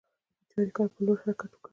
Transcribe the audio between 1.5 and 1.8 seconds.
وکړ.